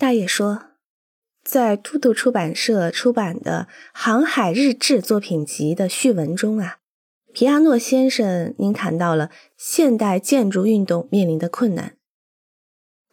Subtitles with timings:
[0.00, 0.62] 大爷说，
[1.42, 6.78] 在兔兔出版社出版的《航海日志》作品集的序文中啊，
[7.32, 11.96] 皮亚诺先生，您谈到了现代建筑运动面临的困难。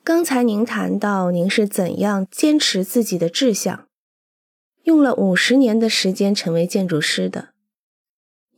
[0.03, 3.87] 刚才您谈到您是怎样坚持自己的志向，
[4.83, 7.49] 用了五十年的时间成为建筑师的。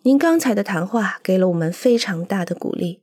[0.02, 3.02] 您刚才的谈话给了我们非常大的鼓励。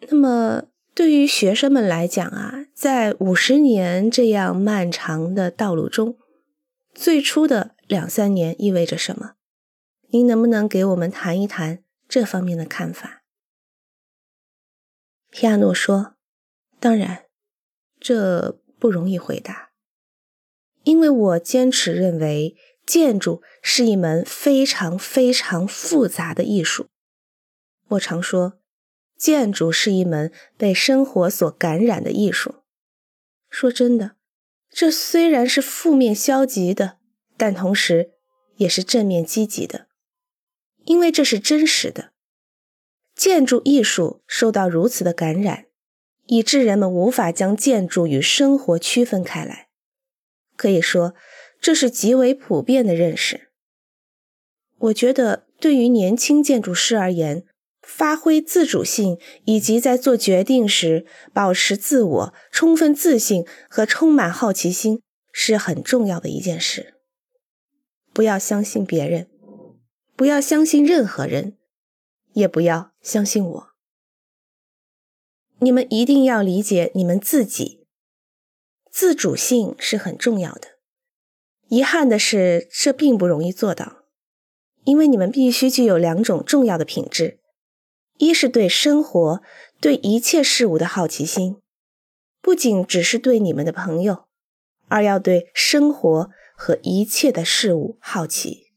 [0.00, 6.18] 那么，对于学生们来讲啊，在五十年这样漫长的道路中，
[6.92, 9.34] 最初的两三年意味着什么？
[10.08, 13.22] 您能不能给我们谈一谈这方面的看法？
[15.30, 16.16] 皮亚诺说
[16.80, 17.26] ：“当然，
[18.00, 19.70] 这不容易回答，
[20.82, 26.88] 因为我坚持认为建筑是一门非常非常复杂的艺术。
[27.90, 28.58] 我常说。”
[29.16, 32.61] 建筑是一门被生活所感染的艺术。
[33.52, 34.16] 说真的，
[34.70, 36.96] 这虽然是负面消极的，
[37.36, 38.12] 但同时
[38.56, 39.88] 也是正面积极的，
[40.86, 42.12] 因为这是真实的。
[43.14, 45.66] 建筑艺术受到如此的感染，
[46.28, 49.68] 以致人们无法将建筑与生活区分开来。
[50.56, 51.14] 可以说，
[51.60, 53.50] 这是极为普遍的认识。
[54.78, 57.44] 我觉得，对于年轻建筑师而言，
[57.82, 65.02] 发挥自主性，以及在做决定时保持自我、充分自信和充满好奇心
[65.32, 66.94] 是很重要的一件事。
[68.12, 69.28] 不要相信别人，
[70.16, 71.58] 不要相信任何人，
[72.34, 73.68] 也不要相信我。
[75.58, 77.86] 你们一定要理解你们自己。
[78.90, 80.68] 自主性是很重要的。
[81.68, 84.04] 遗憾的是，这并不容易做到，
[84.84, 87.41] 因为你们必须具有两种重要的品质。
[88.22, 89.42] 一是对生活、
[89.80, 91.56] 对一切事物的好奇心，
[92.40, 94.26] 不仅只是对你们的朋友，
[94.86, 98.71] 二要对生活和一切的事物好奇。